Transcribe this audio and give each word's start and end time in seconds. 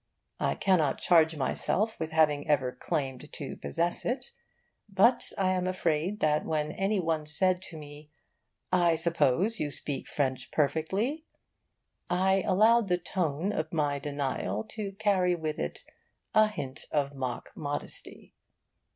I 0.39 0.55
cannot 0.55 0.97
charge 0.97 1.35
myself 1.37 1.99
with 1.99 2.11
having 2.11 2.47
ever 2.47 2.71
claimed 2.71 3.31
to 3.33 3.55
possess 3.55 4.03
it; 4.03 4.31
but 4.89 5.31
I 5.37 5.51
am 5.51 5.67
afraid 5.67 6.21
that 6.21 6.43
when 6.43 6.71
any 6.71 6.99
one 6.99 7.27
said 7.27 7.61
to 7.69 7.77
me 7.77 8.09
'I 8.73 8.95
suppose 8.95 9.59
you 9.59 9.69
speak 9.69 10.07
French 10.07 10.49
perfectly?' 10.49 11.25
I 12.09 12.41
allowed 12.47 12.87
the 12.87 12.97
tone 12.97 13.51
of 13.53 13.71
my 13.71 13.99
denial 13.99 14.63
to 14.69 14.93
carry 14.93 15.35
with 15.35 15.59
it 15.59 15.83
a 16.33 16.47
hint 16.47 16.85
of 16.89 17.13
mock 17.13 17.51
modesty. 17.55 18.33